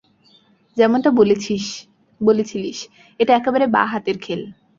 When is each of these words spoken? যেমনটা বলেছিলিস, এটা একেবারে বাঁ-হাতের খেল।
যেমনটা 0.77 1.09
বলেছিলিস, 2.21 2.77
এটা 3.19 3.31
একেবারে 3.35 3.65
বাঁ-হাতের 3.67 4.17
খেল। 4.17 4.41